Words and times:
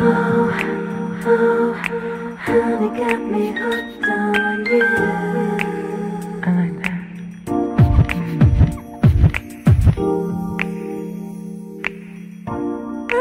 Oh, 0.00 1.24
oh, 1.26 1.72
honey 2.38 2.88
got 2.96 3.20
me 3.20 3.50
hooked 3.50 4.08
on 4.08 4.64
you. 4.66 4.84
I 6.44 6.46
like 6.54 6.76
that. 6.82 6.98
Oh, 13.10 13.14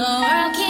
The 0.00 0.06
world 0.06 0.54
keeps 0.54 0.69